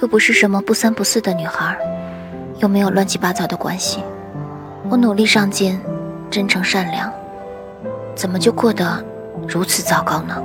[0.00, 1.76] 又不是什么不三不四的女孩
[2.58, 4.02] 又没有乱七八糟的关系。
[4.88, 5.78] 我努力上进
[6.30, 7.12] 真诚善良
[8.14, 9.04] 怎么就过得
[9.46, 10.42] 如此糟糕呢？